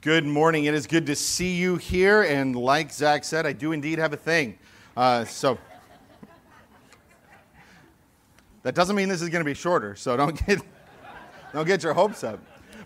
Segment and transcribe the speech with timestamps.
[0.00, 0.66] Good morning.
[0.66, 2.22] It is good to see you here.
[2.22, 4.56] And like Zach said, I do indeed have a thing.
[4.96, 5.58] Uh, so
[8.62, 9.96] that doesn't mean this is going to be shorter.
[9.96, 10.60] So don't get,
[11.52, 12.38] don't get your hopes up.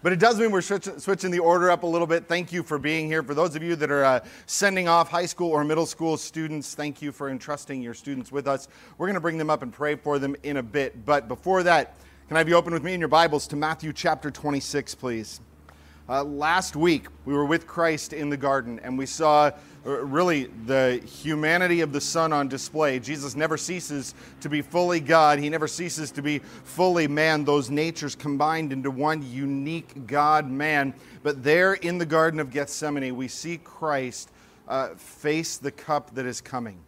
[0.03, 2.29] But it does mean we're switching the order up a little bit.
[2.29, 3.22] Thank you for being here.
[3.22, 6.74] For those of you that are uh, sending off high school or middle school students,
[6.74, 8.69] thank you for entrusting your students with us.
[8.97, 11.04] We're going to bring them up and pray for them in a bit.
[11.04, 11.94] But before that,
[12.29, 15.42] can I have you open with me in your Bibles to Matthew chapter 26, please?
[16.12, 19.51] Uh, last week, we were with Christ in the garden and we saw
[19.87, 22.98] uh, really the humanity of the Son on display.
[22.98, 27.71] Jesus never ceases to be fully God, he never ceases to be fully man, those
[27.71, 30.93] natures combined into one unique God man.
[31.23, 34.30] But there in the Garden of Gethsemane, we see Christ
[34.69, 36.79] uh, face the cup that is coming.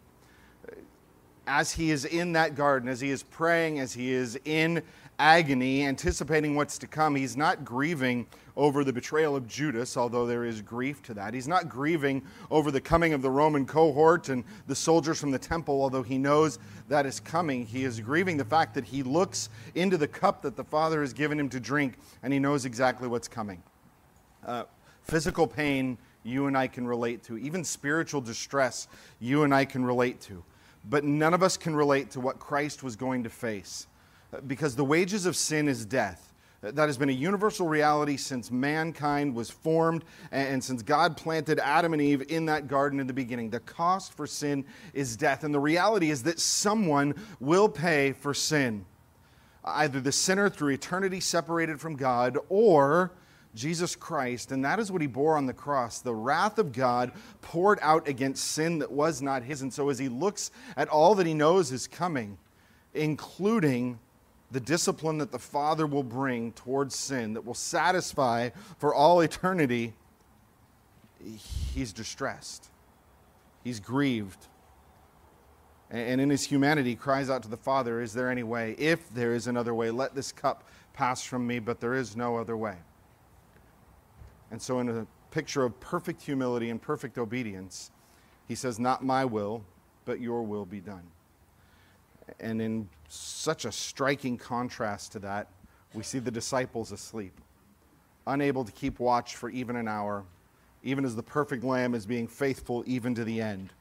[1.47, 4.83] As he is in that garden, as he is praying, as he is in
[5.17, 7.15] agony, anticipating what's to come.
[7.15, 11.33] He's not grieving over the betrayal of Judas, although there is grief to that.
[11.33, 15.39] He's not grieving over the coming of the Roman cohort and the soldiers from the
[15.39, 17.65] temple, although he knows that is coming.
[17.65, 21.13] He is grieving the fact that he looks into the cup that the Father has
[21.13, 23.61] given him to drink, and he knows exactly what's coming.
[24.45, 24.63] Uh,
[25.03, 27.37] physical pain, you and I can relate to.
[27.37, 28.87] Even spiritual distress,
[29.19, 30.43] you and I can relate to.
[30.87, 33.87] But none of us can relate to what Christ was going to face
[34.47, 36.33] because the wages of sin is death.
[36.73, 41.93] That has been a universal reality since mankind was formed and since God planted Adam
[41.93, 43.51] and Eve in that garden in the beginning.
[43.51, 45.43] The cost for sin is death.
[45.43, 48.85] And the reality is that someone will pay for sin.
[49.63, 53.11] Either the sinner through eternity separated from God or
[53.53, 54.51] Jesus Christ.
[54.51, 58.07] And that is what he bore on the cross the wrath of God poured out
[58.07, 59.61] against sin that was not his.
[59.61, 62.39] And so as he looks at all that he knows is coming,
[62.93, 63.99] including
[64.51, 69.93] the discipline that the Father will bring towards sin, that will satisfy for all eternity,
[71.73, 72.69] he's distressed.
[73.63, 74.47] He's grieved.
[75.89, 78.75] And in his humanity, cries out to the Father, Is there any way?
[78.77, 82.37] If there is another way, let this cup pass from me, but there is no
[82.37, 82.75] other way.
[84.51, 87.91] And so, in a picture of perfect humility and perfect obedience,
[88.47, 89.63] he says, Not my will,
[90.05, 91.03] but your will be done.
[92.39, 95.47] And in such a striking contrast to that,
[95.93, 97.33] we see the disciples asleep,
[98.27, 100.23] unable to keep watch for even an hour,
[100.83, 103.71] even as the perfect lamb is being faithful even to the end.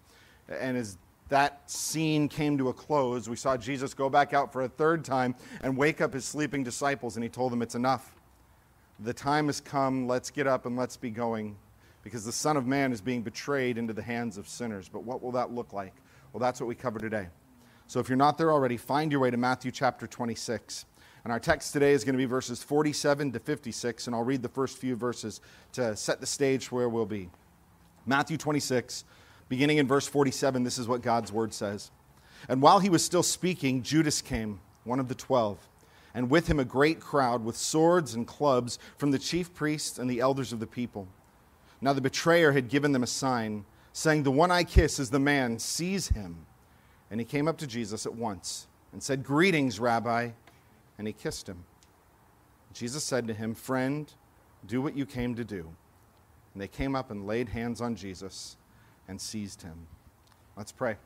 [0.48, 0.98] And as
[1.28, 5.04] that scene came to a close, we saw Jesus go back out for a third
[5.04, 8.14] time and wake up his sleeping disciples, and he told them, It's enough.
[9.00, 10.06] The time has come.
[10.06, 11.56] Let's get up and let's be going
[12.04, 14.88] because the Son of Man is being betrayed into the hands of sinners.
[14.88, 15.94] But what will that look like?
[16.32, 17.28] Well, that's what we cover today.
[17.86, 20.86] So if you're not there already, find your way to Matthew chapter 26.
[21.24, 24.42] And our text today is going to be verses 47 to 56, and I'll read
[24.42, 25.40] the first few verses
[25.72, 27.30] to set the stage where we'll be.
[28.04, 29.04] Matthew 26,
[29.48, 31.90] beginning in verse 47, this is what God's word says.
[32.48, 35.58] And while he was still speaking, Judas came, one of the twelve,
[36.14, 40.08] and with him a great crowd with swords and clubs from the chief priests and
[40.10, 41.08] the elders of the people.
[41.80, 45.18] Now the betrayer had given them a sign, saying, The one I kiss is the
[45.18, 46.46] man, seize him.
[47.14, 50.30] And he came up to Jesus at once and said, Greetings, Rabbi.
[50.98, 51.62] And he kissed him.
[52.72, 54.12] Jesus said to him, Friend,
[54.66, 55.70] do what you came to do.
[56.52, 58.56] And they came up and laid hands on Jesus
[59.06, 59.86] and seized him.
[60.56, 60.96] Let's pray.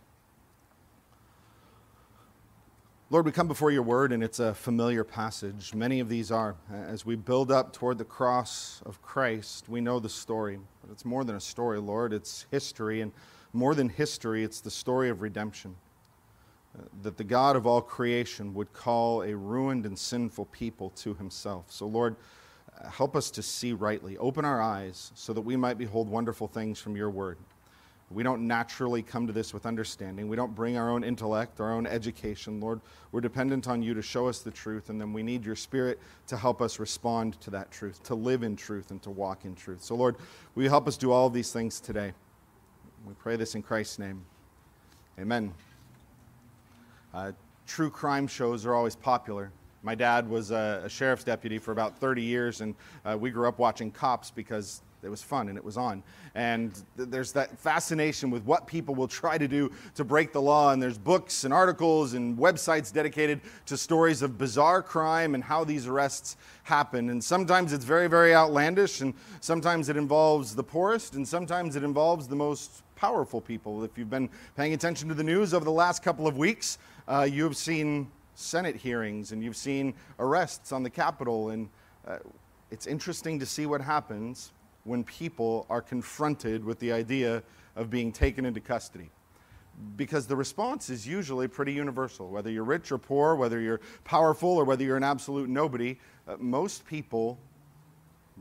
[3.10, 5.74] Lord, we come before your word, and it's a familiar passage.
[5.74, 6.56] Many of these are.
[6.72, 10.58] As we build up toward the cross of Christ, we know the story.
[10.80, 12.14] But it's more than a story, Lord.
[12.14, 13.02] It's history.
[13.02, 13.12] And
[13.52, 15.76] more than history, it's the story of redemption
[17.02, 21.66] that the God of all creation would call a ruined and sinful people to himself.
[21.70, 22.16] So, Lord,
[22.90, 24.16] help us to see rightly.
[24.18, 27.38] Open our eyes so that we might behold wonderful things from your word.
[28.10, 30.28] We don't naturally come to this with understanding.
[30.28, 32.58] We don't bring our own intellect, our own education.
[32.58, 32.80] Lord,
[33.12, 35.98] we're dependent on you to show us the truth, and then we need your spirit
[36.28, 39.54] to help us respond to that truth, to live in truth, and to walk in
[39.54, 39.82] truth.
[39.82, 40.16] So, Lord,
[40.54, 42.12] will you help us do all of these things today?
[43.06, 44.24] We pray this in Christ's name.
[45.18, 45.52] Amen.
[47.14, 47.32] Uh,
[47.66, 49.50] true crime shows are always popular.
[49.82, 52.74] My dad was a, a sheriff's deputy for about 30 years, and
[53.04, 56.02] uh, we grew up watching Cops because it was fun and it was on.
[56.34, 60.42] And th- there's that fascination with what people will try to do to break the
[60.42, 60.72] law.
[60.72, 65.62] And there's books and articles and websites dedicated to stories of bizarre crime and how
[65.62, 67.10] these arrests happen.
[67.10, 71.84] And sometimes it's very, very outlandish, and sometimes it involves the poorest, and sometimes it
[71.84, 73.84] involves the most powerful people.
[73.84, 76.78] If you've been paying attention to the news over the last couple of weeks,
[77.08, 81.50] uh, you've seen Senate hearings and you've seen arrests on the Capitol.
[81.50, 81.68] And
[82.06, 82.18] uh,
[82.70, 84.52] it's interesting to see what happens
[84.84, 87.42] when people are confronted with the idea
[87.76, 89.10] of being taken into custody?
[89.96, 92.28] Because the response is usually pretty universal.
[92.28, 96.36] Whether you're rich or poor, whether you're powerful or whether you're an absolute nobody, uh,
[96.38, 97.38] most people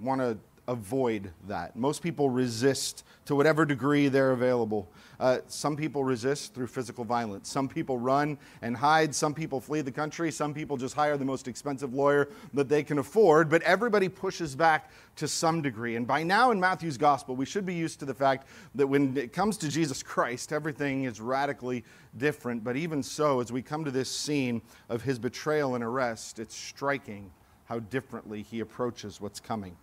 [0.01, 0.37] want to
[0.67, 1.75] avoid that.
[1.75, 4.89] Most people resist to whatever degree they're available.
[5.19, 7.49] Uh, some people resist through physical violence.
[7.49, 9.15] Some people run and hide.
[9.15, 10.31] Some people flee the country.
[10.31, 13.49] Some people just hire the most expensive lawyer that they can afford.
[13.49, 15.95] But everybody pushes back to some degree.
[15.95, 19.15] And by now in Matthew's gospel, we should be used to the fact that when
[19.17, 21.85] it comes to Jesus Christ, everything is radically
[22.17, 22.63] different.
[22.63, 26.55] But even so, as we come to this scene of his betrayal and arrest, it's
[26.55, 27.31] striking
[27.65, 29.75] how differently he approaches what's coming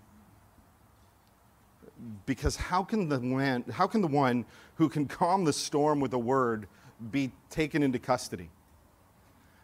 [2.26, 4.44] because how can the man, how can the one
[4.76, 6.67] who can calm the storm with a word
[7.11, 8.50] be taken into custody?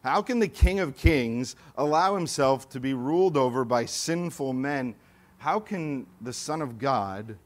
[0.03, 4.95] How can the King of Kings allow himself to be ruled over by sinful men?
[5.39, 7.37] How can the Son of God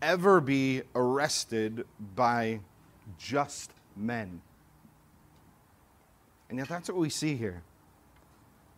[0.00, 1.84] ever be arrested
[2.14, 2.60] by
[3.18, 4.40] just men?
[6.48, 7.62] And yet, that's what we see here.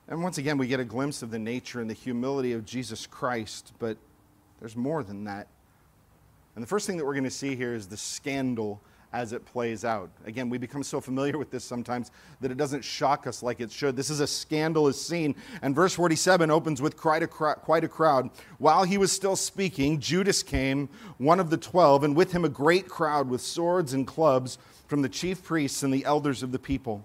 [0.09, 3.07] And once again, we get a glimpse of the nature and the humility of Jesus
[3.07, 3.97] Christ, but
[4.61, 5.49] there's more than that.
[6.55, 8.81] And the first thing that we're going to see here is the scandal
[9.15, 10.11] as it plays out.
[10.27, 12.11] Again, we become so familiar with this sometimes
[12.41, 13.95] that it doesn't shock us like it should.
[13.95, 15.37] This is a scandalous scene.
[15.63, 18.31] And verse 47 opens with quite a, quite a crowd.
[18.59, 22.49] While he was still speaking, Judas came, one of the twelve, and with him a
[22.49, 24.59] great crowd with swords and clubs
[24.89, 27.05] from the chief priests and the elders of the people.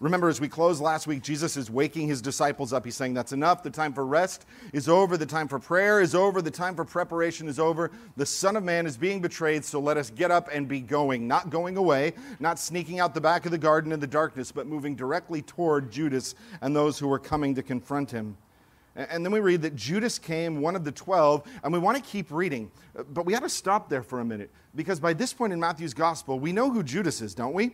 [0.00, 2.86] Remember, as we closed last week, Jesus is waking his disciples up.
[2.86, 3.62] He's saying, That's enough.
[3.62, 5.18] The time for rest is over.
[5.18, 6.40] The time for prayer is over.
[6.40, 7.90] The time for preparation is over.
[8.16, 11.28] The Son of Man is being betrayed, so let us get up and be going.
[11.28, 14.66] Not going away, not sneaking out the back of the garden in the darkness, but
[14.66, 18.38] moving directly toward Judas and those who were coming to confront him.
[18.96, 22.02] And then we read that Judas came, one of the twelve, and we want to
[22.02, 22.70] keep reading.
[23.12, 25.94] But we got to stop there for a minute because by this point in Matthew's
[25.94, 27.72] gospel, we know who Judas is, don't we?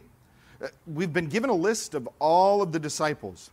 [0.62, 3.50] Uh, we've been given a list of all of the disciples.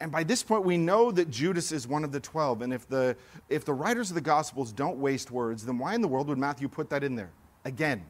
[0.00, 2.62] And by this point, we know that Judas is one of the 12.
[2.62, 3.16] And if the,
[3.48, 6.38] if the writers of the Gospels don't waste words, then why in the world would
[6.38, 7.30] Matthew put that in there?
[7.64, 8.04] Again,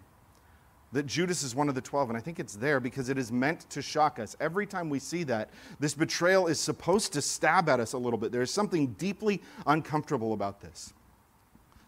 [0.93, 2.11] that Judas is one of the 12.
[2.11, 4.35] And I think it's there because it is meant to shock us.
[4.41, 8.19] Every time we see that, this betrayal is supposed to stab at us a little
[8.19, 8.33] bit.
[8.33, 10.93] There is something deeply uncomfortable about this.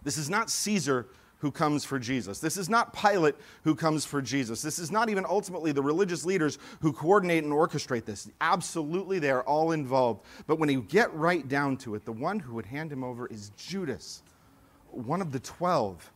[0.05, 1.07] This is not Caesar
[1.39, 2.41] who comes for Jesus.
[2.41, 4.61] This is not Pilate who comes for Jesus.
[4.61, 8.29] This is not even ultimately the religious leaders who coordinate and orchestrate this.
[8.41, 10.25] Absolutely, they are all involved.
[10.47, 13.27] But when you get right down to it, the one who would hand him over
[13.29, 14.23] is Judas,
[14.91, 16.13] one of the twelve.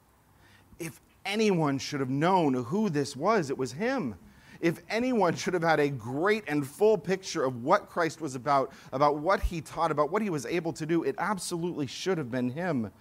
[0.79, 4.17] If anyone should have known who this was, it was him.
[4.61, 8.73] If anyone should have had a great and full picture of what Christ was about,
[8.93, 12.31] about what he taught, about what he was able to do, it absolutely should have
[12.31, 12.93] been him.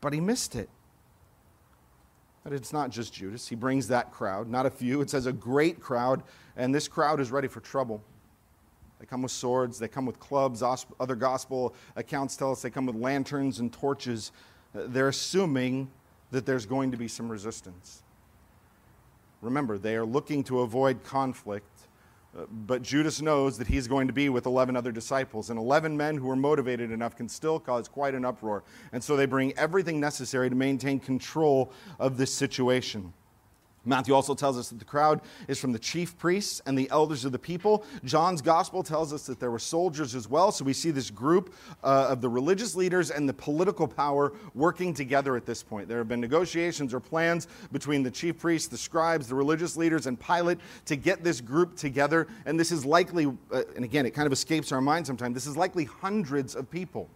[0.00, 0.68] But he missed it.
[2.46, 3.48] But it's not just Judas.
[3.48, 5.00] He brings that crowd, not a few.
[5.00, 6.22] It says a great crowd,
[6.56, 8.00] and this crowd is ready for trouble.
[9.00, 10.62] They come with swords, they come with clubs.
[10.62, 14.30] Other gospel accounts tell us they come with lanterns and torches.
[14.76, 15.90] Uh, they're assuming
[16.30, 18.04] that there's going to be some resistance.
[19.40, 21.75] Remember, they are looking to avoid conflict
[22.50, 26.16] but Judas knows that he's going to be with 11 other disciples, and 11 men
[26.16, 28.64] who are motivated enough can still cause quite an uproar.
[28.92, 33.12] And so they bring everything necessary to maintain control of this situation.
[33.86, 37.24] Matthew also tells us that the crowd is from the chief priests and the elders
[37.24, 37.84] of the people.
[38.04, 40.52] John's gospel tells us that there were soldiers as well.
[40.52, 44.92] So we see this group uh, of the religious leaders and the political power working
[44.92, 45.88] together at this point.
[45.88, 50.06] There have been negotiations or plans between the chief priests, the scribes, the religious leaders,
[50.06, 52.26] and Pilate to get this group together.
[52.44, 55.46] And this is likely, uh, and again, it kind of escapes our mind sometimes, this
[55.46, 57.08] is likely hundreds of people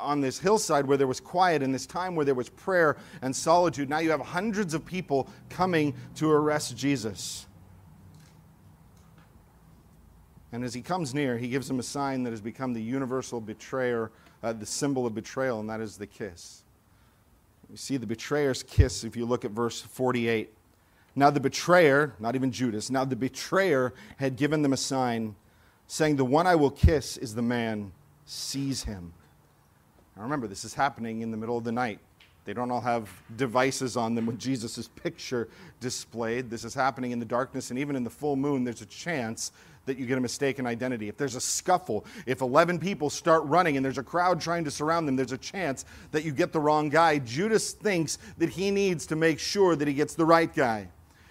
[0.00, 3.34] on this hillside where there was quiet in this time where there was prayer and
[3.34, 3.88] solitude.
[3.88, 7.46] Now you have hundreds of people coming to arrest Jesus.
[10.52, 13.40] And as he comes near, he gives them a sign that has become the universal
[13.40, 14.10] betrayer,
[14.42, 16.64] uh, the symbol of betrayal, and that is the kiss.
[17.70, 20.52] You see the betrayer's kiss if you look at verse 48.
[21.14, 25.36] Now the betrayer, not even Judas, now the betrayer had given them a sign,
[25.86, 27.92] saying, The one I will kiss is the man,
[28.26, 29.12] seize him.
[30.20, 31.98] Now remember, this is happening in the middle of the night.
[32.44, 35.48] They don't all have devices on them with Jesus' picture
[35.80, 36.50] displayed.
[36.50, 39.50] This is happening in the darkness, and even in the full moon, there's a chance
[39.86, 41.08] that you get a mistaken identity.
[41.08, 44.70] If there's a scuffle, if 11 people start running and there's a crowd trying to
[44.70, 47.18] surround them, there's a chance that you get the wrong guy.
[47.18, 50.88] Judas thinks that he needs to make sure that he gets the right guy.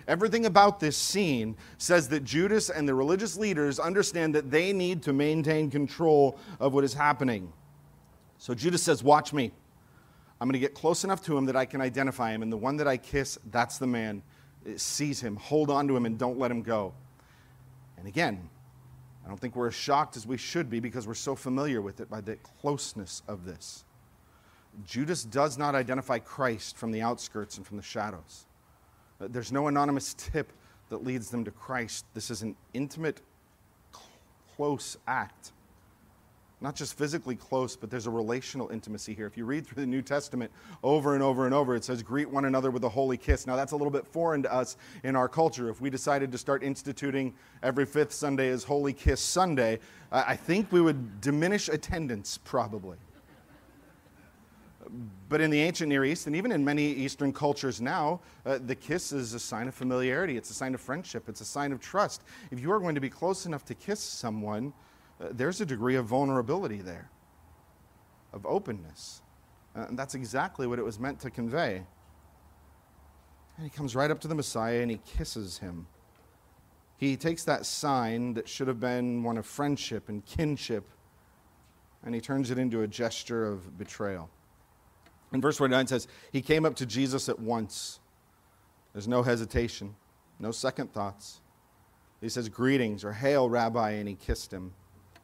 [0.08, 5.04] Everything about this scene says that Judas and the religious leaders understand that they need
[5.04, 7.54] to maintain control of what is happening.
[8.40, 9.52] So Judas says, Watch me.
[10.42, 12.42] I'm going to get close enough to him that I can identify him.
[12.42, 14.24] And the one that I kiss, that's the man.
[14.78, 16.94] Seize him, hold on to him, and don't let him go.
[17.98, 18.50] And again,
[19.26, 22.00] I don't think we're as shocked as we should be because we're so familiar with
[22.00, 23.84] it by the closeness of this.
[24.86, 28.46] Judas does not identify Christ from the outskirts and from the shadows.
[29.20, 30.54] There's no anonymous tip
[30.88, 32.06] that leads them to Christ.
[32.14, 33.22] This is an intimate,
[34.56, 35.52] close act
[36.62, 39.26] not just physically close, but there's a relational intimacy here.
[39.26, 40.52] If you read through the New Testament
[40.84, 43.48] over and over and over, it says, greet one another with a holy kiss.
[43.48, 45.70] Now, that's a little bit foreign to us in our culture.
[45.70, 49.80] If we decided to start instituting every fifth Sunday as Holy Kiss Sunday,
[50.12, 52.98] I think we would diminish attendance probably.
[55.30, 58.74] But in the ancient Near East, and even in many Eastern cultures now, uh, the
[58.74, 60.36] kiss is a sign of familiarity.
[60.36, 61.30] It's a sign of friendship.
[61.30, 62.24] It's a sign of trust.
[62.50, 64.74] If you are going to be close enough to kiss someone,
[65.20, 67.10] there's a degree of vulnerability there,
[68.34, 69.22] of openness.
[69.76, 71.84] Uh, and that's exactly what it was meant to convey.
[73.58, 75.88] And he comes right up to the Messiah and he kisses him.
[76.98, 80.86] He takes that sign that should have been one of friendship and kinship
[82.04, 84.30] and he turns it into a gesture of betrayal.
[85.34, 88.00] In verse 49 says, He came up to Jesus at once.
[88.94, 89.96] There's no hesitation,
[90.40, 91.42] no second thoughts.
[92.22, 94.74] He says, Greetings or Hail, Rabbi, and he kissed him.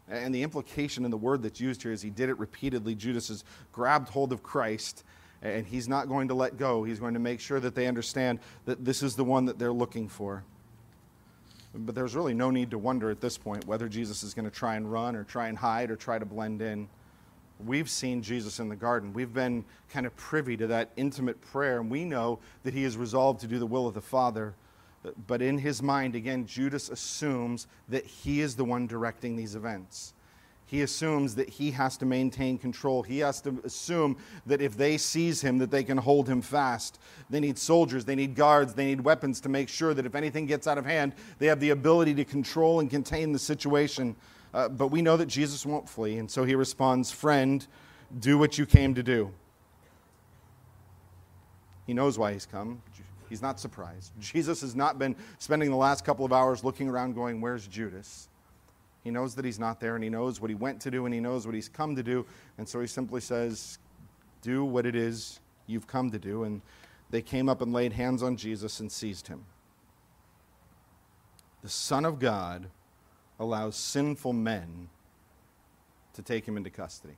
[0.08, 2.94] And the implication in the word that's used here is he did it repeatedly.
[2.94, 5.04] Judas has grabbed hold of Christ,
[5.42, 6.84] and he's not going to let go.
[6.84, 9.74] He's going to make sure that they understand that this is the one that they're
[9.74, 10.44] looking for.
[11.74, 14.52] But there's really no need to wonder at this point whether Jesus is going to
[14.52, 16.88] try and run or try and hide or try to blend in.
[17.66, 19.14] We've seen Jesus in the garden.
[19.14, 22.96] We've been kind of privy to that intimate prayer, and we know that he is
[22.96, 24.54] resolved to do the will of the Father.
[25.28, 30.14] But in his mind, again, Judas assumes that he is the one directing these events.
[30.68, 33.04] He assumes that he has to maintain control.
[33.04, 37.00] He has to assume that if they seize him, that they can hold him fast.
[37.30, 40.48] They need soldiers, they need guards, they need weapons to make sure that if anything
[40.48, 44.16] gets out of hand, they have the ability to control and contain the situation.
[44.56, 47.66] Uh, but we know that Jesus won't flee, and so he responds, Friend,
[48.20, 49.32] do what you came to do.
[51.86, 52.82] He knows why he's come.
[53.36, 54.14] He's not surprised.
[54.14, 54.22] Mm-hmm.
[54.22, 58.30] Jesus has not been spending the last couple of hours looking around going, Where's Judas?
[59.04, 61.14] He knows that he's not there and he knows what he went to do and
[61.14, 62.26] he knows what he's come to do.
[62.58, 63.78] And so he simply says,
[64.42, 66.46] Do what it is you've come to do.
[66.46, 66.62] And
[67.10, 69.44] they came up and laid hands on Jesus and seized him.
[71.62, 72.68] The Son of God
[73.38, 74.88] allows sinful men
[76.14, 77.18] to take him into custody.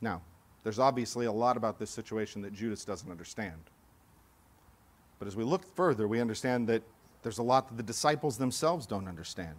[0.00, 0.22] Now,
[0.66, 3.70] there's obviously a lot about this situation that Judas doesn't understand.
[5.20, 6.82] But as we look further, we understand that
[7.22, 9.54] there's a lot that the disciples themselves don't understand.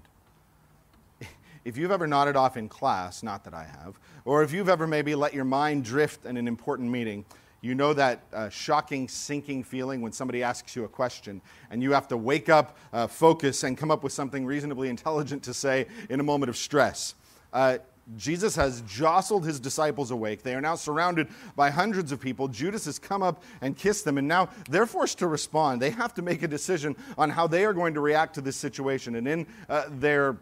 [1.64, 4.86] If you've ever nodded off in class, not that I have, or if you've ever
[4.86, 7.24] maybe let your mind drift in an important meeting,
[7.62, 11.94] you know that uh, shocking, sinking feeling when somebody asks you a question and you
[11.94, 15.88] have to wake up, uh, focus, and come up with something reasonably intelligent to say
[16.10, 17.16] in a moment of stress.
[17.54, 17.78] Uh,
[18.16, 20.42] Jesus has jostled his disciples awake.
[20.42, 22.48] They are now surrounded by hundreds of people.
[22.48, 25.82] Judas has come up and kissed them, and now they're forced to respond.
[25.82, 28.56] They have to make a decision on how they are going to react to this
[28.56, 29.16] situation.
[29.16, 30.38] And in uh, their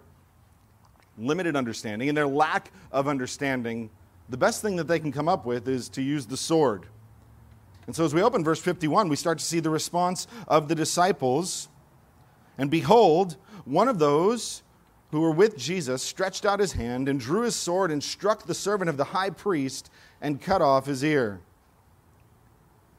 [1.18, 3.90] limited understanding, in their lack of understanding,
[4.30, 6.86] the best thing that they can come up with is to use the sword.
[7.88, 10.76] And so as we open verse 51, we start to see the response of the
[10.76, 11.68] disciples.
[12.58, 14.64] And behold, one of those
[15.12, 18.54] who were with Jesus stretched out his hand and drew his sword and struck the
[18.54, 19.90] servant of the high priest
[20.22, 21.40] and cut off his ear.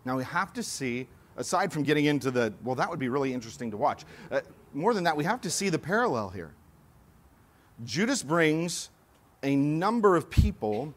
[0.05, 3.35] Now we have to see, aside from getting into the, well, that would be really
[3.35, 4.05] interesting to watch.
[4.31, 4.41] Uh,
[4.73, 6.53] more than that, we have to see the parallel here.
[7.85, 8.91] Judas brings
[9.43, 10.95] a number of people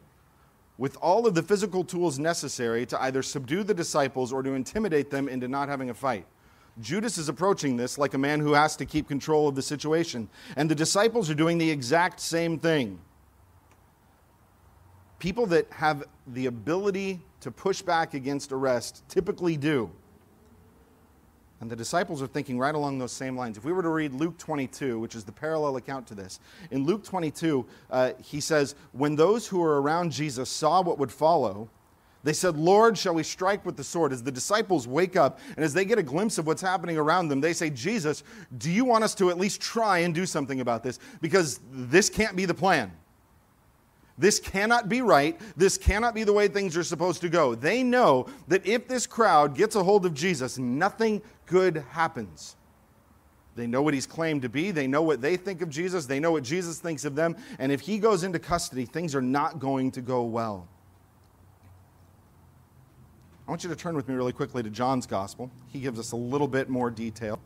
[0.77, 5.09] with all of the physical tools necessary to either subdue the disciples or to intimidate
[5.09, 6.25] them into not having a fight.
[6.81, 10.29] Judas is approaching this like a man who has to keep control of the situation.
[10.55, 12.99] And the disciples are doing the exact same thing.
[15.19, 19.91] People that have the ability to push back against arrest typically do.
[21.61, 23.57] And the disciples are thinking right along those same lines.
[23.57, 26.39] If we were to read Luke 22, which is the parallel account to this,
[26.71, 31.11] in Luke 22, uh, he says, When those who were around Jesus saw what would
[31.11, 31.69] follow,
[32.23, 34.11] they said, Lord, shall we strike with the sword?
[34.11, 37.29] As the disciples wake up and as they get a glimpse of what's happening around
[37.29, 38.23] them, they say, Jesus,
[38.57, 40.99] do you want us to at least try and do something about this?
[41.21, 42.91] Because this can't be the plan.
[44.17, 45.39] This cannot be right.
[45.55, 47.55] This cannot be the way things are supposed to go.
[47.55, 52.57] They know that if this crowd gets a hold of Jesus, nothing good happens.
[53.55, 54.71] They know what he's claimed to be.
[54.71, 56.05] They know what they think of Jesus.
[56.05, 57.37] They know what Jesus thinks of them.
[57.59, 60.67] And if he goes into custody, things are not going to go well.
[63.49, 65.49] I want you to turn with me really quickly to John's gospel.
[65.69, 67.39] He gives us a little bit more detail.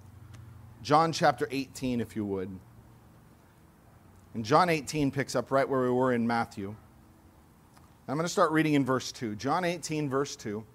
[0.82, 2.50] John chapter 18, if you would.
[4.34, 6.76] And John 18 picks up right where we were in Matthew.
[8.10, 9.36] I'm going to start reading in verse 2.
[9.36, 10.66] John 18, verse 2.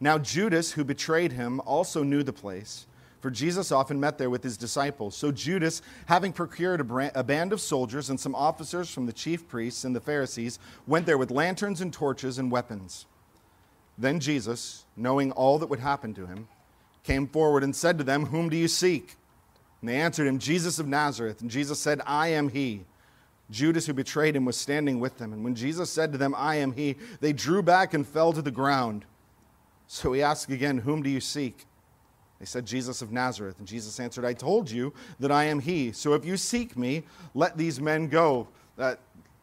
[0.00, 2.88] Now Judas, who betrayed him, also knew the place,
[3.20, 5.16] for Jesus often met there with his disciples.
[5.16, 6.80] So Judas, having procured
[7.14, 10.58] a band of soldiers and some officers from the chief priests and the Pharisees,
[10.88, 13.06] went there with lanterns and torches and weapons.
[13.98, 16.48] Then Jesus, knowing all that would happen to him,
[17.02, 19.16] came forward and said to them, Whom do you seek?
[19.80, 21.40] And they answered him, Jesus of Nazareth.
[21.40, 22.84] And Jesus said, I am he.
[23.50, 25.32] Judas, who betrayed him, was standing with them.
[25.32, 28.42] And when Jesus said to them, I am he, they drew back and fell to
[28.42, 29.04] the ground.
[29.86, 31.64] So he asked again, Whom do you seek?
[32.38, 33.58] They said, Jesus of Nazareth.
[33.58, 35.92] And Jesus answered, I told you that I am he.
[35.92, 38.48] So if you seek me, let these men go.
[38.78, 38.96] Uh,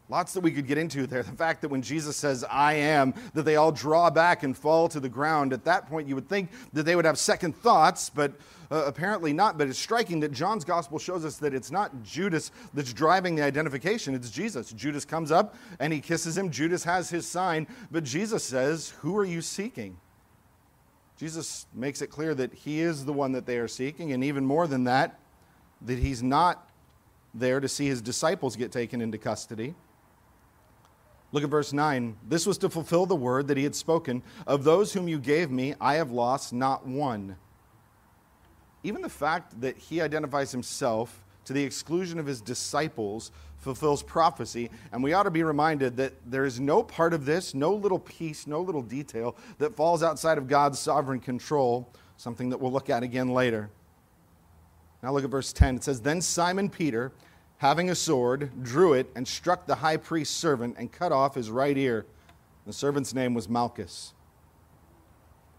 [0.08, 1.22] lots that we could get into there.
[1.22, 4.88] The fact that when Jesus says, I am, that they all draw back and fall
[4.88, 5.52] to the ground.
[5.52, 8.32] At that point, you would think that they would have second thoughts, but
[8.70, 9.56] uh, apparently not.
[9.56, 13.42] But it's striking that John's gospel shows us that it's not Judas that's driving the
[13.42, 14.72] identification, it's Jesus.
[14.72, 16.50] Judas comes up and he kisses him.
[16.50, 19.98] Judas has his sign, but Jesus says, Who are you seeking?
[21.16, 24.44] Jesus makes it clear that he is the one that they are seeking, and even
[24.44, 25.18] more than that,
[25.82, 26.68] that he's not
[27.32, 29.74] there to see his disciples get taken into custody.
[31.34, 32.16] Look at verse 9.
[32.28, 35.50] This was to fulfill the word that he had spoken Of those whom you gave
[35.50, 37.34] me, I have lost not one.
[38.84, 44.70] Even the fact that he identifies himself to the exclusion of his disciples fulfills prophecy.
[44.92, 47.98] And we ought to be reminded that there is no part of this, no little
[47.98, 52.90] piece, no little detail that falls outside of God's sovereign control, something that we'll look
[52.90, 53.70] at again later.
[55.02, 55.76] Now look at verse 10.
[55.76, 57.10] It says, Then Simon Peter,
[57.64, 61.50] having a sword, drew it and struck the high priest's servant and cut off his
[61.50, 62.04] right ear.
[62.66, 64.12] The servant's name was Malchus.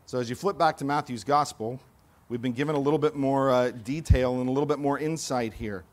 [0.06, 1.80] So as you flip back to Matthew's gospel,
[2.30, 5.54] we've been given a little bit more uh, detail and a little bit more insight
[5.54, 5.84] here.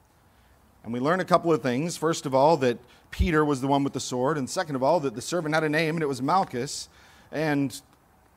[0.84, 1.96] And we learn a couple of things.
[1.96, 2.76] First of all, that
[3.10, 4.36] Peter was the one with the sword.
[4.36, 6.90] And second of all, that the servant had a name and it was Malchus.
[7.30, 7.80] And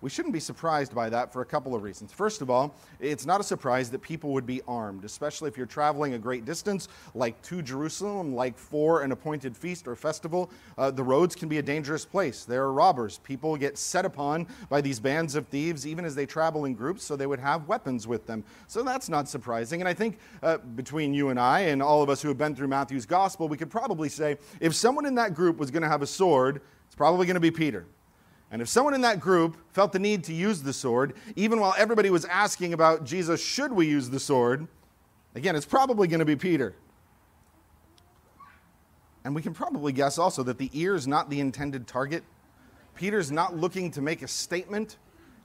[0.05, 2.13] we shouldn't be surprised by that for a couple of reasons.
[2.13, 5.65] First of all, it's not a surprise that people would be armed, especially if you're
[5.65, 10.51] traveling a great distance, like to Jerusalem, like for an appointed feast or festival.
[10.77, 12.45] Uh, the roads can be a dangerous place.
[12.45, 13.17] There are robbers.
[13.23, 17.03] People get set upon by these bands of thieves, even as they travel in groups,
[17.03, 18.43] so they would have weapons with them.
[18.67, 19.81] So that's not surprising.
[19.81, 22.53] And I think uh, between you and I, and all of us who have been
[22.53, 25.89] through Matthew's gospel, we could probably say if someone in that group was going to
[25.89, 27.87] have a sword, it's probably going to be Peter.
[28.55, 31.75] And if someone in that group felt the need to use the sword, even while
[31.77, 34.65] everybody was asking about Jesus, should we use the sword?
[35.35, 36.73] Again, it's probably going to be Peter.
[39.25, 42.23] And we can probably guess also that the ear is not the intended target.
[42.95, 44.99] Peter's not looking to make a statement.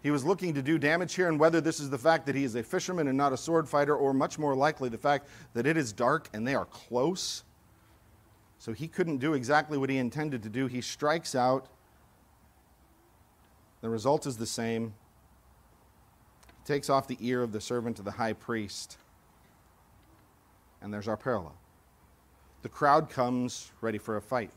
[0.04, 2.44] He was looking to do damage here, and whether this is the fact that he
[2.44, 5.66] is a fisherman and not a sword fighter, or much more likely the fact that
[5.66, 7.42] it is dark and they are close.
[8.60, 10.68] So he couldn't do exactly what he intended to do.
[10.68, 11.66] He strikes out
[13.80, 14.94] the result is the same.
[16.58, 18.98] He takes off the ear of the servant of the high priest.
[20.82, 21.54] And there's our parallel.
[22.62, 24.50] The crowd comes ready for a fight.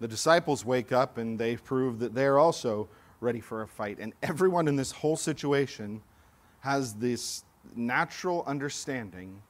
[0.00, 2.88] The disciples wake up and they prove that they're also
[3.20, 3.98] ready for a fight.
[4.00, 6.02] And everyone in this whole situation
[6.60, 7.44] has this
[7.76, 9.40] natural understanding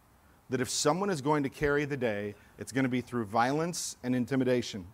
[0.50, 3.96] that if someone is going to carry the day, it's going to be through violence
[4.02, 4.86] and intimidation.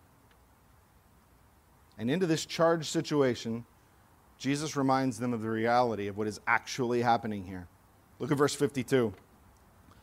[2.01, 3.67] And into this charged situation,
[4.39, 7.69] Jesus reminds them of the reality of what is actually happening here.
[8.19, 9.13] Look at verse 52.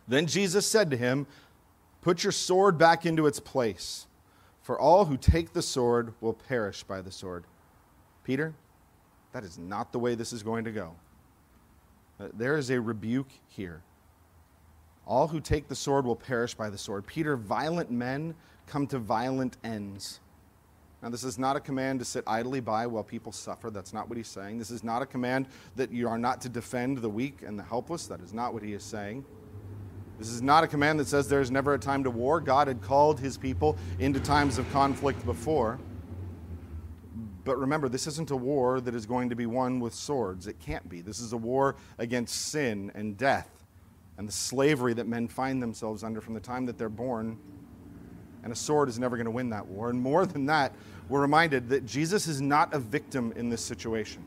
[0.07, 1.25] Then Jesus said to him,
[2.01, 4.05] Put your sword back into its place,
[4.61, 7.45] for all who take the sword will perish by the sword.
[8.23, 8.53] Peter,
[9.31, 10.93] that is not the way this is going to go.
[12.19, 13.81] Uh, there is a rebuke here.
[15.07, 17.07] All who take the sword will perish by the sword.
[17.07, 18.35] Peter, violent men
[18.67, 20.19] come to violent ends.
[21.01, 23.69] Now, this is not a command to sit idly by while people suffer.
[23.69, 24.57] That's not what he's saying.
[24.57, 27.63] This is not a command that you are not to defend the weak and the
[27.63, 28.07] helpless.
[28.07, 29.23] That is not what he is saying.
[30.17, 32.41] This is not a command that says there is never a time to war.
[32.41, 35.79] God had called his people into times of conflict before.
[37.43, 40.47] But remember, this isn't a war that is going to be won with swords.
[40.47, 41.01] It can't be.
[41.01, 43.57] This is a war against sin and death
[44.17, 47.37] and the slavery that men find themselves under from the time that they're born
[48.47, 49.89] and a sword is never going to win that war.
[49.89, 50.71] And more than that,
[51.09, 54.23] we're reminded that Jesus is not a victim in this situation.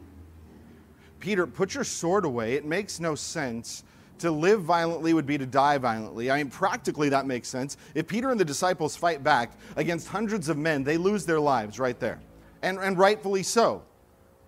[1.20, 2.52] Peter, put your sword away.
[2.52, 3.82] It makes no sense
[4.18, 6.30] to live violently would be to die violently.
[6.30, 7.78] I mean, practically that makes sense.
[7.94, 11.78] If Peter and the disciples fight back against hundreds of men, they lose their lives
[11.78, 12.20] right there.
[12.60, 13.82] And, and rightfully so.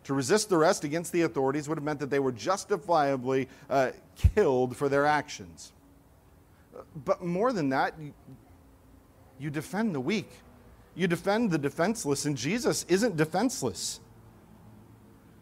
[0.05, 3.93] To resist the rest against the authorities would have meant that they were justifiably uh,
[4.35, 5.73] killed for their actions.
[6.95, 7.95] But more than that,
[9.43, 10.31] you, defend the weak,
[10.95, 14.01] you defend the defenseless, and Jesus isn't defenseless.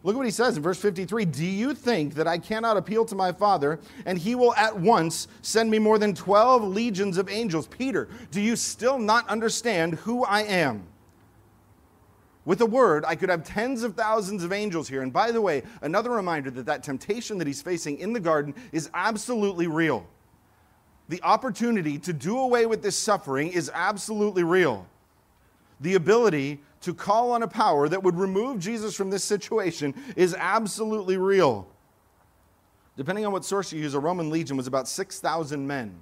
[0.03, 3.05] Look at what he says in verse 53 Do you think that I cannot appeal
[3.05, 7.29] to my Father, and he will at once send me more than 12 legions of
[7.29, 7.67] angels?
[7.67, 10.87] Peter, do you still not understand who I am?
[12.43, 15.03] With a word, I could have tens of thousands of angels here.
[15.03, 18.55] And by the way, another reminder that that temptation that he's facing in the garden
[18.71, 20.07] is absolutely real.
[21.11, 24.87] The opportunity to do away with this suffering is absolutely real.
[25.81, 30.33] The ability to call on a power that would remove Jesus from this situation is
[30.39, 31.67] absolutely real.
[32.95, 36.01] Depending on what source you use, a Roman legion was about 6,000 men.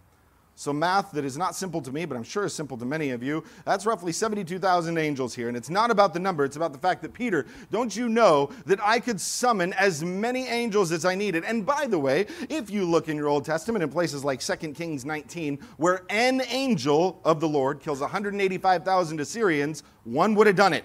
[0.59, 3.11] So, math that is not simple to me, but I'm sure is simple to many
[3.11, 5.47] of you, that's roughly 72,000 angels here.
[5.47, 8.49] And it's not about the number, it's about the fact that, Peter, don't you know
[8.65, 11.45] that I could summon as many angels as I needed?
[11.45, 14.73] And by the way, if you look in your Old Testament in places like 2
[14.73, 20.73] Kings 19, where an angel of the Lord kills 185,000 Assyrians, one would have done
[20.73, 20.83] it.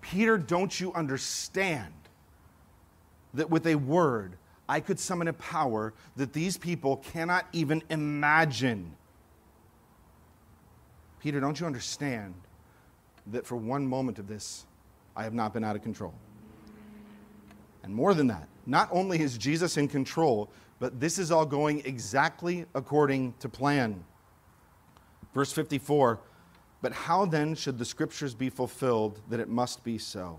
[0.00, 1.94] Peter, don't you understand
[3.34, 4.36] that with a word,
[4.70, 8.94] I could summon a power that these people cannot even imagine.
[11.18, 12.34] Peter, don't you understand
[13.26, 14.66] that for one moment of this,
[15.16, 16.14] I have not been out of control?
[17.82, 21.82] And more than that, not only is Jesus in control, but this is all going
[21.84, 24.04] exactly according to plan.
[25.34, 26.20] Verse 54
[26.80, 30.38] But how then should the scriptures be fulfilled that it must be so?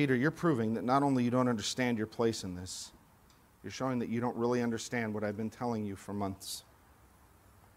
[0.00, 2.90] Peter, you're proving that not only you don't understand your place in this,
[3.62, 6.64] you're showing that you don't really understand what I've been telling you for months.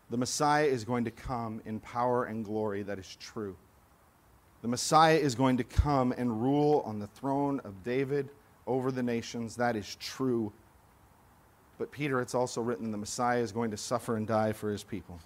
[0.10, 3.58] The Messiah is going to come in power and glory, that is true.
[4.62, 8.30] The Messiah is going to come and rule on the throne of David
[8.68, 10.54] over the nations, that is true.
[11.78, 14.86] But Peter, it's also written the Messiah is going to suffer and die for his
[14.86, 15.20] people.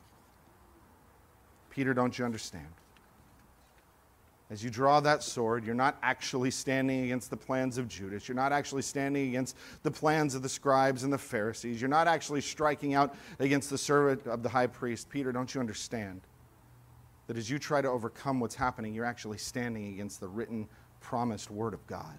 [1.69, 2.73] Peter, don't you understand?
[4.49, 8.29] As you draw that sword, you're not actually standing against the plans of Judas.
[8.29, 11.81] You're not actually standing against the plans of the scribes and the Pharisees.
[11.81, 15.09] You're not actually striking out against the servant of the high priest.
[15.09, 16.21] Peter, don't you understand
[17.27, 20.69] that as you try to overcome what's happening, you're actually standing against the written,
[21.01, 22.15] promised word of God?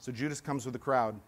[0.00, 1.18] So Judas comes with the crowd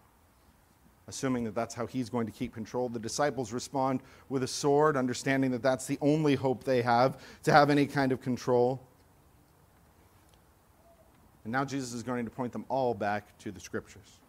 [1.07, 2.89] assuming that that's how he's going to keep control.
[2.89, 7.51] The disciples respond with a sword, understanding that that's the only hope they have to
[7.51, 8.81] have any kind of control.
[11.43, 14.19] And now Jesus is going to point them all back to the scriptures.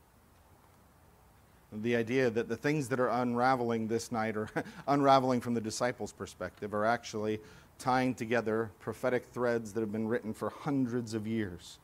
[1.73, 4.49] The idea that the things that are unraveling this night or
[4.89, 7.41] unraveling from the disciples' perspective are actually
[7.79, 11.79] tying together prophetic threads that have been written for hundreds of years.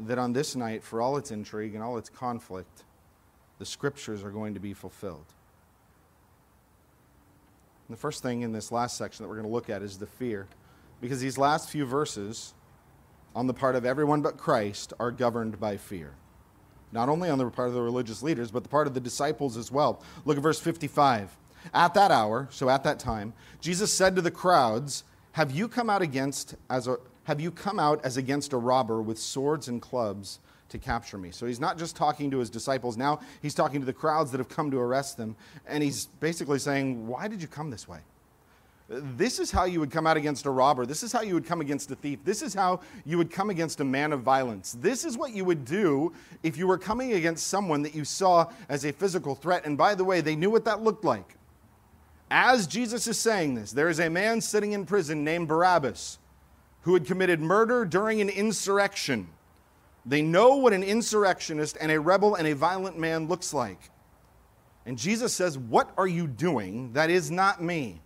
[0.00, 2.84] That on this night, for all its intrigue and all its conflict,
[3.60, 5.26] the scriptures are going to be fulfilled.
[7.86, 9.98] And the first thing in this last section that we're going to look at is
[9.98, 10.48] the fear.
[11.00, 12.54] Because these last few verses,
[13.36, 16.14] on the part of everyone but Christ, are governed by fear.
[16.90, 19.58] Not only on the part of the religious leaders, but the part of the disciples
[19.58, 20.02] as well.
[20.24, 21.36] Look at verse 55.
[21.74, 25.90] At that hour, so at that time, Jesus said to the crowds, Have you come
[25.90, 29.80] out against as a have you come out as against a robber with swords and
[29.80, 31.30] clubs to capture me.
[31.30, 34.38] So he's not just talking to his disciples now, he's talking to the crowds that
[34.38, 35.36] have come to arrest them.
[35.66, 37.98] And he's basically saying, Why did you come this way?
[38.92, 40.84] This is how you would come out against a robber.
[40.84, 42.18] This is how you would come against a thief.
[42.24, 44.76] This is how you would come against a man of violence.
[44.80, 48.50] This is what you would do if you were coming against someone that you saw
[48.68, 49.64] as a physical threat.
[49.64, 51.36] And by the way, they knew what that looked like.
[52.32, 56.18] As Jesus is saying this, there is a man sitting in prison named Barabbas
[56.82, 59.28] who had committed murder during an insurrection.
[60.06, 63.90] They know what an insurrectionist and a rebel and a violent man looks like.
[64.86, 66.92] And Jesus says, What are you doing?
[66.94, 68.00] That is not me.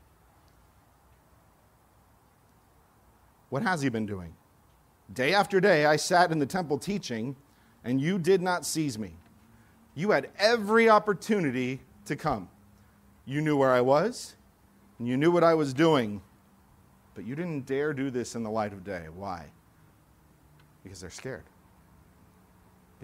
[3.48, 4.34] What has he been doing?
[5.12, 7.36] Day after day, I sat in the temple teaching,
[7.84, 9.16] and you did not seize me.
[9.94, 12.48] You had every opportunity to come.
[13.24, 14.34] You knew where I was,
[14.98, 16.20] and you knew what I was doing,
[17.14, 19.06] but you didn't dare do this in the light of day.
[19.14, 19.46] Why?
[20.82, 21.44] Because they're scared.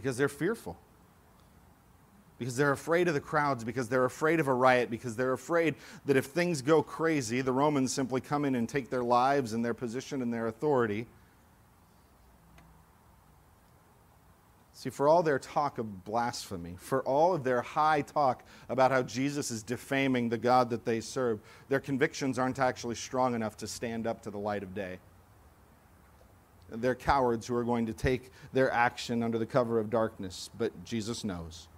[0.01, 0.79] Because they're fearful.
[2.39, 5.75] Because they're afraid of the crowds, because they're afraid of a riot, because they're afraid
[6.07, 9.63] that if things go crazy, the Romans simply come in and take their lives and
[9.63, 11.07] their position and their authority.
[14.73, 19.03] See, for all their talk of blasphemy, for all of their high talk about how
[19.03, 23.67] Jesus is defaming the God that they serve, their convictions aren't actually strong enough to
[23.67, 24.99] stand up to the light of day.
[26.71, 30.85] They're cowards who are going to take their action under the cover of darkness, but
[30.85, 31.69] Jesus knows.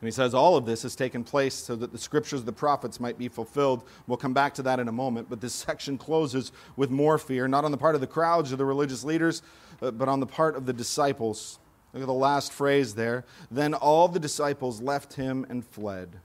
[0.00, 2.52] And he says all of this has taken place so that the scriptures of the
[2.52, 3.82] prophets might be fulfilled.
[4.06, 7.48] We'll come back to that in a moment, but this section closes with more fear,
[7.48, 9.42] not on the part of the crowds or the religious leaders,
[9.82, 11.58] uh, but on the part of the disciples.
[11.92, 13.24] Look at the last phrase there.
[13.50, 16.20] Then all the disciples left him and fled.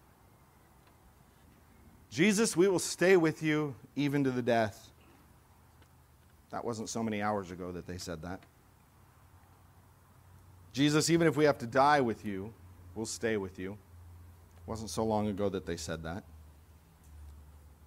[2.12, 4.92] Jesus, we will stay with you even to the death.
[6.54, 8.40] That wasn't so many hours ago that they said that.
[10.72, 12.54] Jesus, even if we have to die with you,
[12.96, 13.72] We'll stay with you.
[13.72, 16.24] It wasn't so long ago that they said that.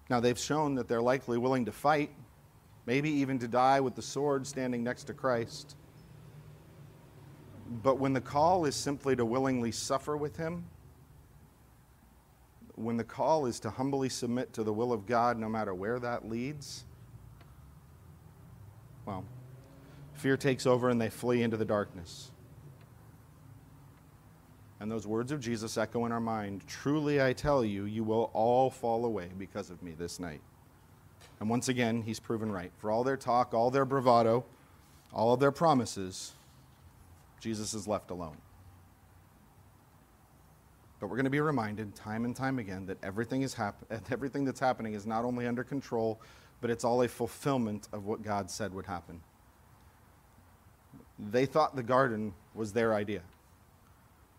[0.09, 2.11] Now, they've shown that they're likely willing to fight,
[2.85, 5.75] maybe even to die with the sword standing next to Christ.
[7.83, 10.65] But when the call is simply to willingly suffer with Him,
[12.75, 15.99] when the call is to humbly submit to the will of God, no matter where
[15.99, 16.85] that leads,
[19.07, 19.23] well,
[20.13, 22.29] fear takes over and they flee into the darkness.
[24.79, 28.29] And those words of Jesus echo in our mind Truly I tell you, you will
[28.33, 30.41] all fall away because of me this night.
[31.39, 32.71] And once again, he's proven right.
[32.77, 34.45] For all their talk, all their bravado,
[35.13, 36.33] all of their promises,
[37.39, 38.37] Jesus is left alone.
[40.99, 44.43] But we're going to be reminded time and time again that everything, is hap- everything
[44.43, 46.19] that's happening is not only under control,
[46.61, 49.21] but it's all a fulfillment of what God said would happen.
[51.19, 53.21] They thought the garden was their idea.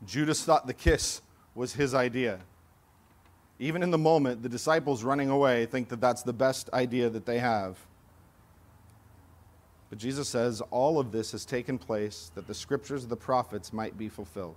[0.07, 1.23] Judas thought the kiss
[1.55, 2.41] was his idea.
[3.59, 7.27] Even in the moment, the disciples running away think that that's the best idea that
[7.27, 7.77] they have.
[9.91, 13.73] But Jesus says all of this has taken place that the scriptures of the prophets
[13.73, 14.57] might be fulfilled.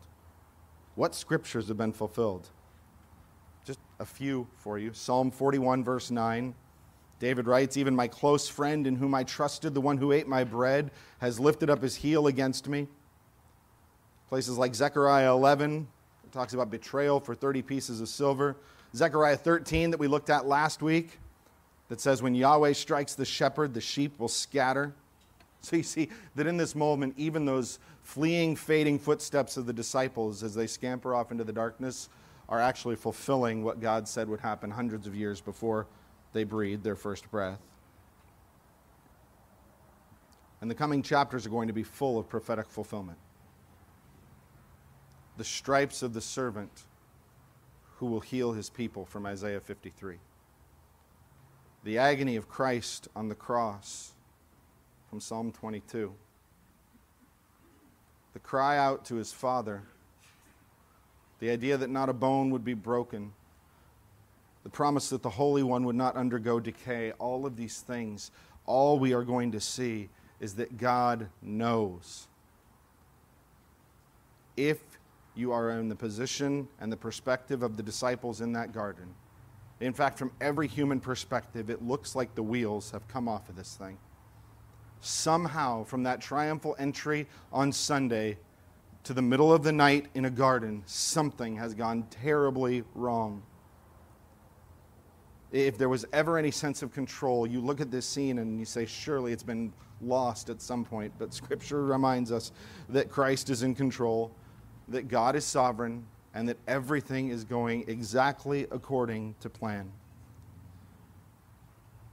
[0.95, 2.49] What scriptures have been fulfilled?
[3.65, 4.91] Just a few for you.
[4.93, 6.53] Psalm 41, verse 9.
[7.21, 10.43] David writes, Even my close friend in whom I trusted, the one who ate my
[10.43, 12.87] bread, has lifted up his heel against me.
[14.27, 15.87] Places like Zechariah 11
[16.23, 18.57] it talks about betrayal for 30 pieces of silver.
[18.95, 21.19] Zechariah 13 that we looked at last week
[21.89, 24.93] that says, When Yahweh strikes the shepherd, the sheep will scatter.
[25.63, 30.41] So you see that in this moment, even those fleeing, fading footsteps of the disciples
[30.41, 32.09] as they scamper off into the darkness
[32.49, 35.85] are actually fulfilling what God said would happen hundreds of years before
[36.33, 37.61] they breathed their first breath.
[40.61, 43.17] And the coming chapters are going to be full of prophetic fulfillment
[45.41, 46.83] the stripes of the servant
[47.95, 50.17] who will heal his people from Isaiah 53.
[51.83, 54.11] The agony of Christ on the cross
[55.09, 56.13] from Psalm 22.
[58.33, 59.81] The cry out to his Father.
[61.39, 63.33] The idea that not a bone would be broken.
[64.63, 67.11] The promise that the Holy One would not undergo decay.
[67.13, 68.31] All of these things,
[68.65, 72.27] all we are going to see is that God knows.
[74.55, 74.79] If
[75.35, 79.13] you are in the position and the perspective of the disciples in that garden.
[79.79, 83.55] In fact, from every human perspective, it looks like the wheels have come off of
[83.55, 83.97] this thing.
[84.99, 88.37] Somehow, from that triumphal entry on Sunday
[89.03, 93.41] to the middle of the night in a garden, something has gone terribly wrong.
[95.51, 98.65] If there was ever any sense of control, you look at this scene and you
[98.65, 101.13] say, surely it's been lost at some point.
[101.17, 102.51] But Scripture reminds us
[102.89, 104.31] that Christ is in control
[104.91, 109.91] that God is sovereign and that everything is going exactly according to plan.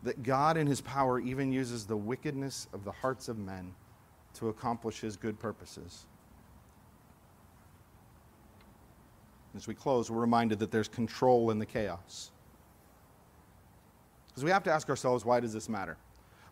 [0.02, 3.74] That God, in His power, even uses the wickedness of the hearts of men
[4.34, 6.06] to accomplish His good purposes.
[9.56, 12.30] As we close, we're reminded that there's control in the chaos.
[14.38, 15.96] Because we have to ask ourselves, why does this matter?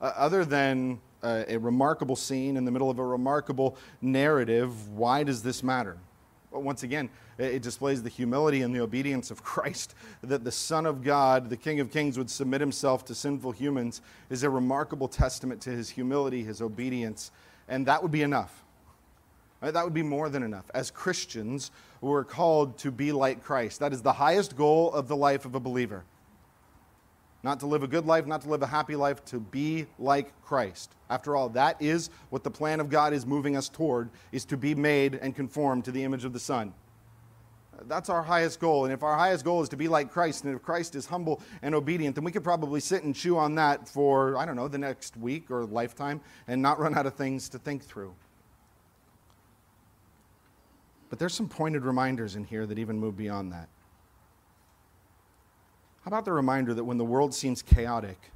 [0.00, 5.22] Uh, other than uh, a remarkable scene in the middle of a remarkable narrative, why
[5.22, 5.96] does this matter?
[6.50, 9.94] once again, it displays the humility and the obedience of Christ.
[10.24, 14.02] That the Son of God, the King of Kings, would submit himself to sinful humans
[14.30, 17.30] is a remarkable testament to his humility, his obedience,
[17.68, 18.64] and that would be enough.
[19.60, 20.64] That would be more than enough.
[20.74, 21.70] As Christians,
[22.00, 23.78] we're called to be like Christ.
[23.78, 26.02] That is the highest goal of the life of a believer.
[27.42, 30.32] Not to live a good life, not to live a happy life, to be like
[30.42, 30.94] Christ.
[31.08, 34.56] After all, that is what the plan of God is moving us toward, is to
[34.56, 36.74] be made and conformed to the image of the Son.
[37.84, 38.84] That's our highest goal.
[38.84, 41.42] And if our highest goal is to be like Christ, and if Christ is humble
[41.62, 44.66] and obedient, then we could probably sit and chew on that for, I don't know,
[44.66, 48.14] the next week or lifetime and not run out of things to think through.
[51.10, 53.68] But there's some pointed reminders in here that even move beyond that.
[56.06, 58.30] How about the reminder that when the world seems chaotic,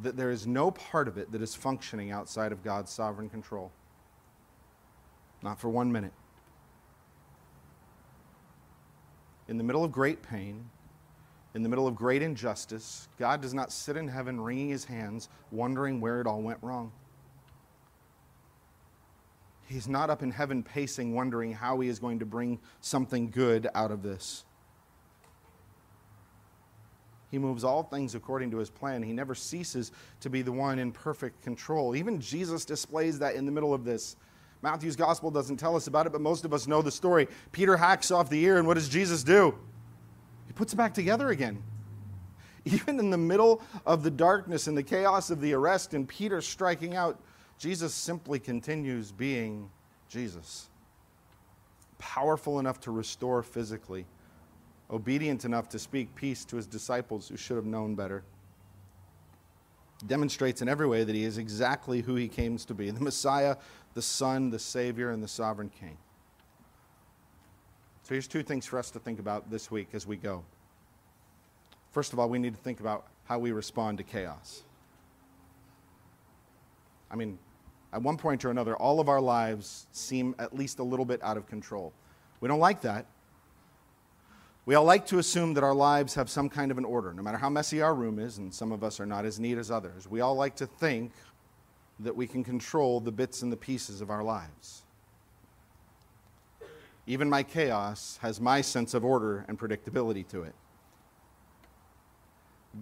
[0.00, 3.70] that there is no part of it that is functioning outside of God's sovereign control?
[5.42, 6.14] Not for one minute.
[9.48, 10.64] In the middle of great pain,
[11.52, 15.28] in the middle of great injustice, God does not sit in heaven wringing his hands,
[15.50, 16.90] wondering where it all went wrong.
[19.66, 23.68] He's not up in heaven pacing, wondering how he is going to bring something good
[23.74, 24.46] out of this.
[27.32, 29.02] He moves all things according to his plan.
[29.02, 29.90] He never ceases
[30.20, 31.96] to be the one in perfect control.
[31.96, 34.16] Even Jesus displays that in the middle of this.
[34.60, 37.26] Matthew's gospel doesn't tell us about it, but most of us know the story.
[37.50, 39.54] Peter hacks off the ear, and what does Jesus do?
[40.46, 41.62] He puts it back together again.
[42.66, 46.42] Even in the middle of the darkness and the chaos of the arrest and Peter
[46.42, 47.18] striking out,
[47.56, 49.70] Jesus simply continues being
[50.06, 50.68] Jesus.
[51.96, 54.04] Powerful enough to restore physically
[54.92, 58.22] obedient enough to speak peace to his disciples who should have known better.
[60.06, 63.56] Demonstrates in every way that he is exactly who he came to be the Messiah,
[63.94, 65.96] the Son, the Savior, and the Sovereign King.
[68.02, 70.44] So here's two things for us to think about this week as we go.
[71.92, 74.62] First of all, we need to think about how we respond to chaos.
[77.10, 77.38] I mean,
[77.92, 81.22] at one point or another, all of our lives seem at least a little bit
[81.22, 81.92] out of control.
[82.40, 83.06] We don't like that.
[84.64, 87.22] We all like to assume that our lives have some kind of an order, no
[87.22, 89.70] matter how messy our room is, and some of us are not as neat as
[89.70, 90.08] others.
[90.08, 91.12] We all like to think
[91.98, 94.82] that we can control the bits and the pieces of our lives.
[97.08, 100.54] Even my chaos has my sense of order and predictability to it.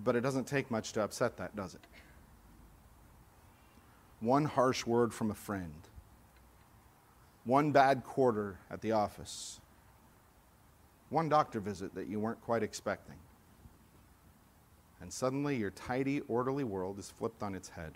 [0.04, 1.80] But it doesn't take much to upset that, does it?
[4.20, 5.88] One harsh word from a friend,
[7.44, 9.60] one bad quarter at the office
[11.10, 13.16] one doctor visit that you weren't quite expecting.
[15.00, 17.92] And suddenly your tidy, orderly world is flipped on its head.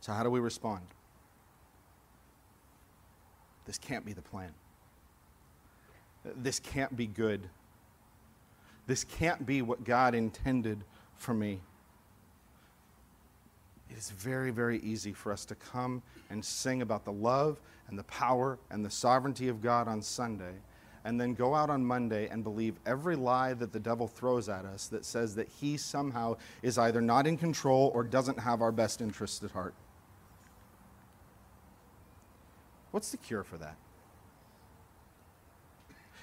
[0.00, 0.82] So, how do we respond?
[3.66, 4.52] This can't be the plan.
[6.24, 7.48] This can't be good.
[8.86, 10.84] This can't be what God intended
[11.16, 11.60] for me.
[13.90, 17.98] It is very, very easy for us to come and sing about the love and
[17.98, 20.54] the power and the sovereignty of God on Sunday
[21.06, 24.64] and then go out on Monday and believe every lie that the devil throws at
[24.64, 28.72] us that says that he somehow is either not in control or doesn't have our
[28.72, 29.72] best interests at heart.
[32.90, 33.76] What's the cure for that?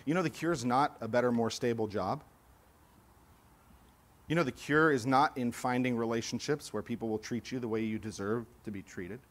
[0.03, 2.21] You know, the cure is not a better, more stable job.
[4.27, 7.69] You know, the cure is not in finding relationships where people will treat you the
[7.69, 9.21] way you deserve to be treated.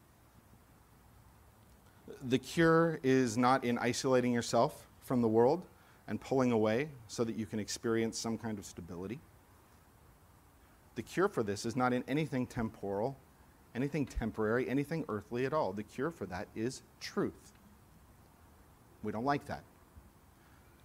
[2.23, 5.65] The cure is not in isolating yourself from the world
[6.07, 9.19] and pulling away so that you can experience some kind of stability.
[10.95, 13.17] The cure for this is not in anything temporal,
[13.73, 15.73] anything temporary, anything earthly at all.
[15.73, 17.53] The cure for that is truth.
[19.01, 19.63] We don't like that.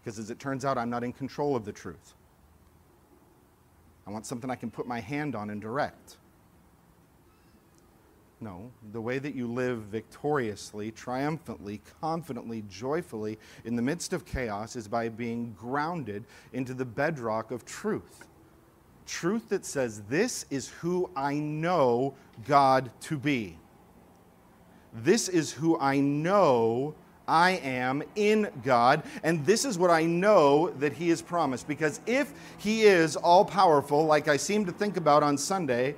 [0.01, 2.15] Because as it turns out, I'm not in control of the truth.
[4.07, 6.17] I want something I can put my hand on and direct.
[8.41, 14.77] No, the way that you live victoriously, triumphantly, confidently, joyfully in the midst of chaos
[14.77, 18.29] is by being grounded into the bedrock of truth.
[19.07, 22.15] Truth that says, This is who I know
[22.47, 23.57] God to be.
[24.95, 26.95] This is who I know
[27.27, 31.67] I am in God, and this is what I know that He has promised.
[31.67, 35.97] Because if He is all powerful, like I seem to think about on Sunday,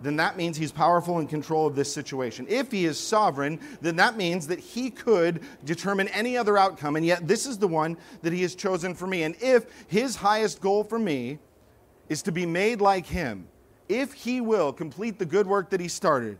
[0.00, 2.46] then that means he's powerful in control of this situation.
[2.48, 7.04] If he is sovereign, then that means that he could determine any other outcome, and
[7.04, 9.22] yet this is the one that he has chosen for me.
[9.24, 11.38] And if his highest goal for me
[12.08, 13.48] is to be made like him,
[13.88, 16.38] if he will complete the good work that he started,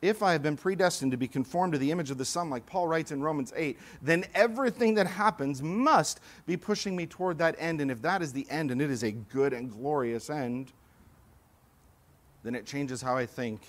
[0.00, 2.66] if I have been predestined to be conformed to the image of the Son, like
[2.66, 7.56] Paul writes in Romans 8, then everything that happens must be pushing me toward that
[7.58, 7.80] end.
[7.80, 10.72] And if that is the end, and it is a good and glorious end,
[12.42, 13.60] then it changes how I think,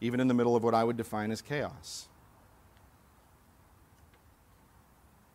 [0.00, 2.08] even in the middle of what I would define as chaos.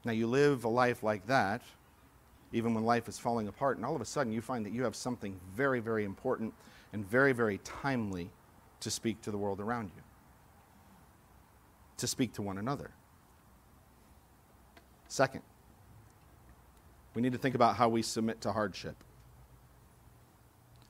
[0.03, 1.61] Now, you live a life like that,
[2.51, 4.83] even when life is falling apart, and all of a sudden you find that you
[4.83, 6.53] have something very, very important
[6.93, 8.29] and very, very timely
[8.79, 10.01] to speak to the world around you,
[11.97, 12.91] to speak to one another.
[15.07, 15.41] Second,
[17.15, 18.95] we need to think about how we submit to hardship.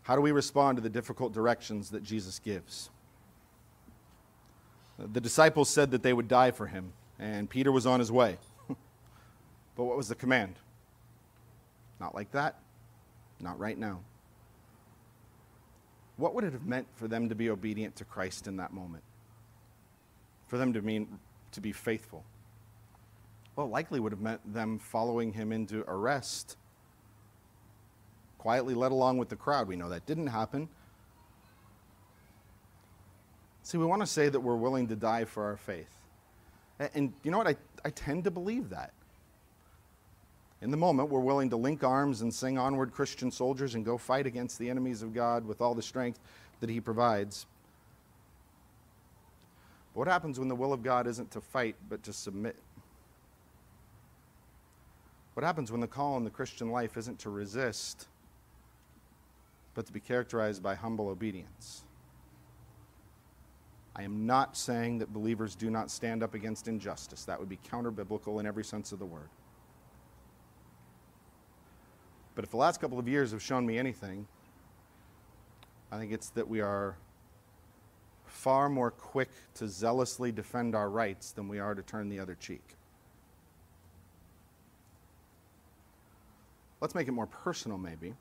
[0.06, 2.92] How do we respond to the difficult directions that Jesus gives?
[5.00, 8.38] The disciples said that they would die for him, and Peter was on his way.
[8.68, 10.58] but what was the command?
[12.00, 12.60] Not like that.
[13.40, 14.02] Not right now.
[16.18, 19.04] What would it have meant for them to be obedient to Christ in that moment?
[20.46, 21.20] For them to mean
[21.54, 22.24] to be faithful?
[23.56, 26.58] Well, likely would have meant them following him into arrest,
[28.46, 29.68] quietly led along with the crowd.
[29.68, 30.70] We know that didn't happen.
[33.64, 35.90] See, we want to say that we're willing to die for our faith.
[36.94, 37.48] And you know what?
[37.48, 38.94] I, I tend to believe that.
[40.62, 43.98] In the moment, we're willing to link arms and sing Onward Christian Soldiers and go
[43.98, 46.20] fight against the enemies of God with all the strength
[46.60, 47.48] that He provides.
[49.96, 52.58] But what happens when the will of God isn't to fight, but to submit?
[55.34, 58.08] What happens when the call in the Christian life isn't to resist,
[59.76, 61.84] but to be characterized by humble obedience?
[63.96, 67.24] I am not saying that believers do not stand up against injustice.
[67.26, 69.30] That would be counter biblical in every sense of the word.
[72.36, 74.28] But if the last couple of years have shown me anything,
[75.92, 76.98] I think it's that we are
[78.26, 82.36] far more quick to zealously defend our rights than we are to turn the other
[82.36, 82.76] cheek.
[86.82, 88.14] Let's make it more personal, maybe.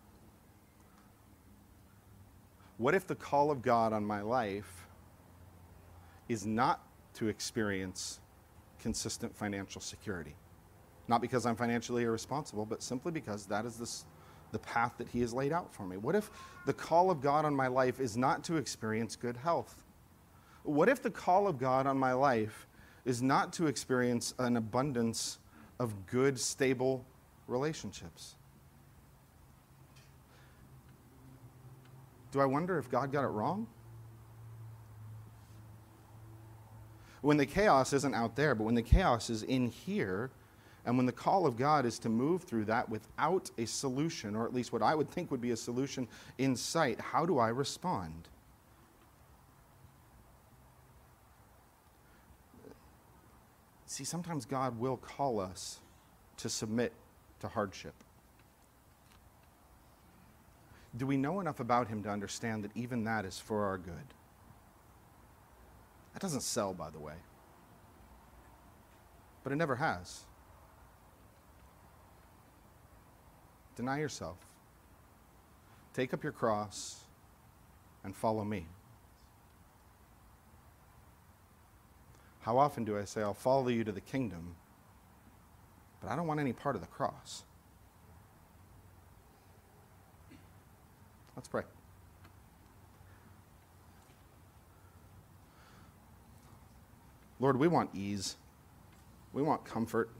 [2.78, 4.86] What if the call of God on my life
[6.28, 6.80] is not
[7.14, 8.20] to experience
[8.80, 10.34] consistent financial security.
[11.08, 14.04] Not because I'm financially irresponsible, but simply because that is this,
[14.52, 15.96] the path that He has laid out for me.
[15.96, 16.30] What if
[16.66, 19.84] the call of God on my life is not to experience good health?
[20.64, 22.66] What if the call of God on my life
[23.04, 25.38] is not to experience an abundance
[25.78, 27.04] of good, stable
[27.46, 28.36] relationships?
[32.34, 33.66] Do I wonder if God got it wrong?
[37.24, 40.30] when the chaos isn't out there, but when the chaos is in here,
[40.84, 44.44] and when the call of God is to move through that without a solution, or
[44.44, 46.06] at least what I would think would be a solution
[46.36, 48.28] in sight, how do I respond?
[53.86, 55.80] See, sometimes God will call us
[56.36, 56.92] to submit
[57.40, 57.94] to hardship.
[60.96, 64.14] Do we know enough about Him to understand that even that is for our good?
[66.12, 67.14] That doesn't sell, by the way.
[69.42, 70.22] But it never has.
[73.76, 74.38] Deny yourself.
[75.92, 77.00] Take up your cross
[78.04, 78.66] and follow me.
[82.40, 84.54] How often do I say, I'll follow you to the kingdom,
[86.00, 87.42] but I don't want any part of the cross?
[91.36, 91.62] Let's pray.
[97.40, 98.36] Lord, we want ease.
[99.32, 100.10] We want comfort.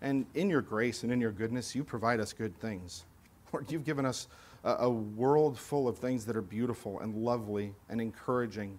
[0.00, 3.04] And in your grace and in your goodness, you provide us good things.
[3.52, 4.28] Lord, you've given us
[4.64, 8.78] a, a world full of things that are beautiful and lovely and encouraging.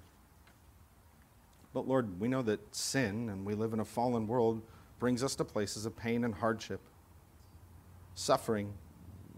[1.74, 4.61] But Lord, we know that sin, and we live in a fallen world,
[4.97, 6.82] brings us to places of pain and hardship,
[8.15, 8.74] suffering,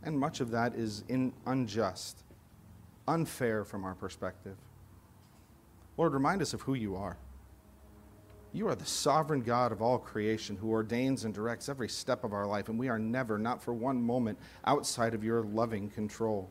[0.04, 2.24] and much of that is in unjust,
[3.08, 4.58] unfair from our perspective.
[5.98, 7.18] Lord, remind us of who you are.
[8.54, 12.34] You are the sovereign God of all creation who ordains and directs every step of
[12.34, 16.50] our life, and we are never, not for one moment, outside of your loving control.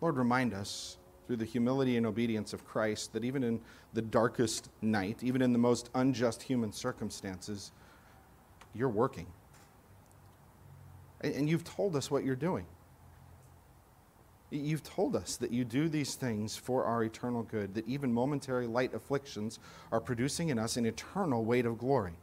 [0.00, 3.60] Lord, remind us through the humility and obedience of Christ that even in
[3.92, 7.72] the darkest night, even in the most unjust human circumstances,
[8.74, 9.26] you're working.
[11.20, 12.66] And you've told us what you're doing.
[14.50, 18.66] You've told us that you do these things for our eternal good, that even momentary
[18.66, 19.58] light afflictions
[19.92, 22.14] are producing in us an eternal weight of glory.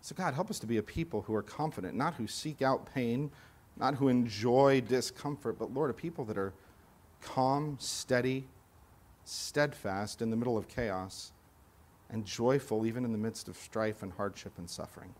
[0.00, 2.92] So, God, help us to be a people who are confident, not who seek out
[2.92, 3.30] pain,
[3.76, 6.52] not who enjoy discomfort, but, Lord, a people that are
[7.20, 8.46] calm, steady,
[9.24, 11.30] steadfast in the middle of chaos,
[12.10, 15.14] and joyful even in the midst of strife and hardship and suffering.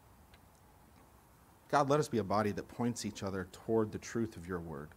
[1.72, 4.60] God, let us be a body that points each other toward the truth of your
[4.60, 4.90] word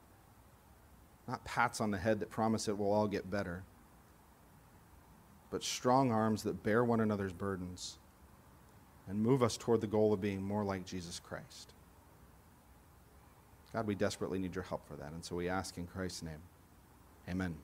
[1.27, 3.63] not pats on the head that promise it will all get better,
[5.49, 7.97] but strong arms that bear one another's burdens
[9.07, 11.73] and move us toward the goal of being more like Jesus Christ.
[13.73, 16.41] God, we desperately need your help for that, and so we ask in Christ's name.
[17.27, 17.55] Amen.